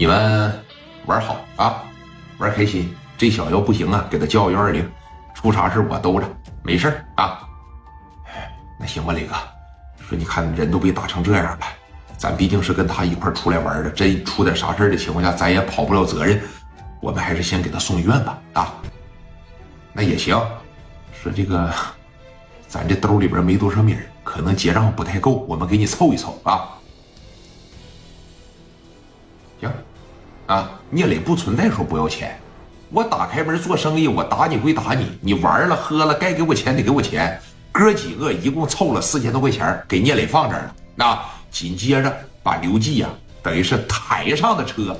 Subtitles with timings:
[0.00, 0.50] 你们
[1.04, 1.84] 玩好啊，
[2.38, 2.90] 玩开心。
[3.18, 4.90] 这小子要不行啊，给他叫幺二零，
[5.34, 6.26] 出啥事我兜着，
[6.62, 7.46] 没事啊。
[8.78, 9.34] 那行吧，磊哥，
[10.08, 11.58] 说你看人都被打成这样了，
[12.16, 16.40] 咱毕竟是跟他一块出来玩的，真出点啥事的情况下，咱也跑不了责任，
[17.02, 18.38] 我们还是先给他送医院吧。
[18.54, 18.72] 啊，
[19.92, 20.34] 那也行。
[21.12, 21.70] 说这个，
[22.66, 26.70] 咱这兜里边没多少米可能结账不太够，我们给你凑一凑啊。
[29.60, 29.70] 行，
[30.50, 32.36] 啊，聂磊不存在说不要钱，
[32.90, 37.40] 我打开门做生意，我打你归打你，你玩了喝了该给我钱得给我钱。
[37.70, 40.74] 哥几个一共凑了四千多块钱给聂磊放这儿了。
[40.96, 41.16] 那
[41.52, 43.08] 紧接着把刘季呀，
[43.44, 44.98] 等于是抬上的车，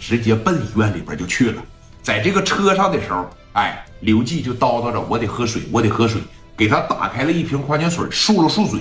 [0.00, 1.62] 直接奔医院里边就去了。
[2.02, 6.20] 在这个车上的时候，哎，刘季就叨叨着我得喝水，我得喝水，
[6.56, 8.80] 给他打开了一瓶矿泉水，漱了漱嘴，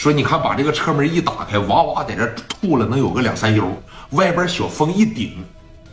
[0.00, 3.70] 说你看把这个车门一打开，哇哇在这吐了能有个两三悠。
[4.12, 5.44] 外边小风一顶，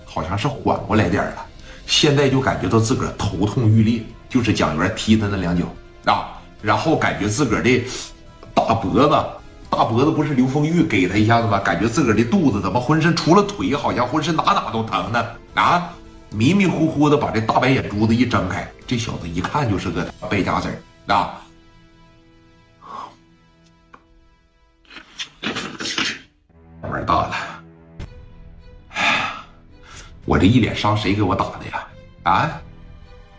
[0.05, 1.45] 好像是缓过来点了。
[1.85, 5.65] 现在就感觉到自个儿头痛欲裂，就是蒋元踢他那两脚
[6.05, 7.83] 啊，然后感觉自个儿的
[8.53, 9.25] 大脖子，
[9.69, 11.59] 大脖子不是刘丰玉给他一下子吗？
[11.59, 15.21] 感觉自个儿的肚子怎么浑身除了腿，好像浑身哪哪都疼呢
[15.55, 15.89] 啊！
[16.29, 21.41] 迷迷糊糊的把这大白眼珠子一睁开，这小子一看就是个败家子儿啊！
[26.89, 27.35] 玩大了。
[30.25, 31.87] 我这一脸伤，谁给我打的呀？
[32.23, 32.61] 啊！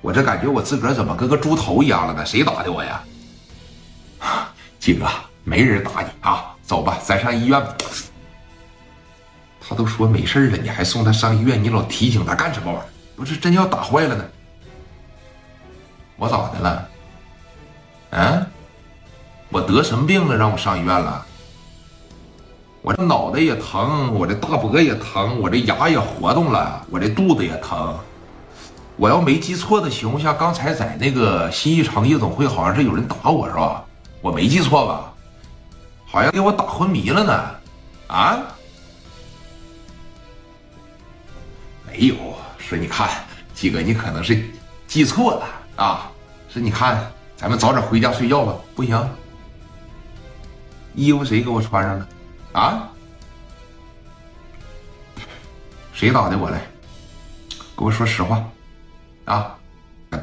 [0.01, 2.25] 我这感觉我自个儿怎么跟个猪头一样了呢？
[2.25, 3.03] 谁打的我呀？
[4.79, 5.07] 季哥，
[5.45, 6.55] 没人打你啊！
[6.63, 7.75] 走吧，咱上医院吧。
[9.61, 11.63] 他都说没事了，你还送他上医院？
[11.63, 12.89] 你老提醒他干什么玩意儿？
[13.17, 14.25] 不是真要打坏了呢？
[16.17, 16.89] 我咋的了？
[18.13, 18.47] 啊？
[19.51, 20.37] 我得什么病了？
[20.37, 21.27] 让我上医院了？
[22.89, 27.95] 我这脑袋也疼，我这大脖也疼，我这牙也活动了，我这肚子也疼。
[28.97, 33.85] 我要没记错的情况下，刚才在那个新一城夜总会，好像是有人打我是吧？
[34.23, 35.13] 我没记错吧？
[36.07, 37.51] 好像给我打昏迷了呢。
[38.07, 38.39] 啊？
[41.87, 42.15] 没有，
[42.57, 43.07] 说你看，
[43.53, 44.43] 季哥，你可能是
[44.87, 45.45] 记错了
[45.77, 46.11] 啊。
[46.49, 47.07] 说你看，
[47.37, 48.55] 咱们早点回家睡觉吧。
[48.75, 48.99] 不行，
[50.95, 52.09] 衣服谁给我穿上了？
[52.59, 52.89] 啊！
[55.93, 56.61] 谁打的我来？
[57.77, 58.43] 给我说实话！
[59.27, 59.55] 啊！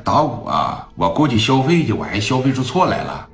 [0.04, 3.26] 打我，啊我过去消费去，我还消费出错来了。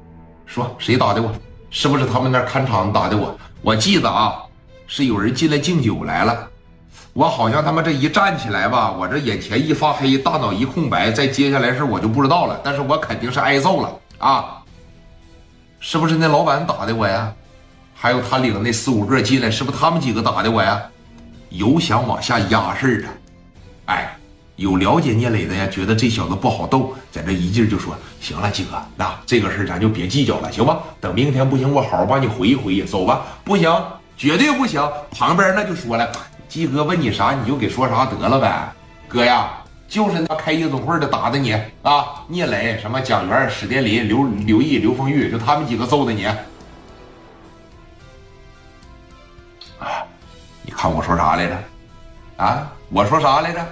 [0.46, 1.34] 说谁打的我？
[1.72, 3.36] 是不是他们那看场打的我？
[3.64, 4.36] 我记得啊，
[4.86, 6.48] 是有人进来敬酒来了。
[7.14, 12.60] 我好像他妈这一站起来吧，我这眼前一发黑，大脑一空白，再接下来事我就不知道了。
[12.64, 14.62] 但是我肯定是挨揍了啊！
[15.80, 17.34] 是不是那老板打的我呀？
[18.04, 20.82] 还有他领那四五个进来，是不是他们几个打的我呀？
[21.50, 23.08] 有想往下压事的，
[23.86, 24.18] 哎，
[24.56, 30.80] 有了解聂磊的呀，觉得这小子不好斗，在这一劲就说：“行了，鸡哥，那这个事咱就别计较了，行吧？
[31.00, 33.22] 等明天不行，我好好帮你回忆回忆，走吧。
[33.44, 33.72] 不行，
[34.18, 34.82] 绝对不行。
[35.12, 36.12] 旁边那就说了，
[36.50, 38.68] 鸡哥问你啥，你就给说啥得了呗。
[39.08, 39.52] 哥呀，
[39.88, 46.26] 就是那开夜总会的打的你啊，聂磊、什么蒋元、史殿林、刘刘毅、刘丰玉，就他们几个揍的你。”
[50.82, 51.56] 看我说啥来着？
[52.38, 53.64] 啊，我说啥来着？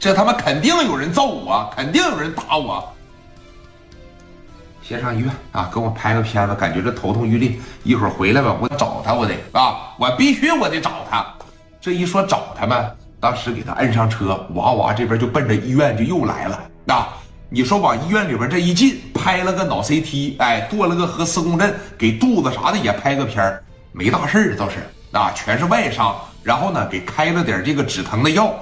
[0.00, 2.92] 这他妈肯定有人揍我，肯定有人打我。
[4.82, 7.52] 先上医院啊，给我拍个片子，感觉这头痛欲裂。
[7.84, 11.24] 一会儿回来吧，我找他，我得啊，我必须我得找他。
[11.80, 12.90] 这一说找他们，
[13.20, 16.60] 当时给他摁上车，哇哇这边就奔着医院就又来了。
[16.88, 17.16] 啊，
[17.48, 23.62] 你说往医院里边这一进，拍了个脑 CT，哎，做了个核磁共振，给肚子啥的也拍个片儿，
[23.92, 24.78] 没大事儿倒是。
[25.12, 28.54] 啊，全是外伤，然后呢，给开了点这个止疼的药。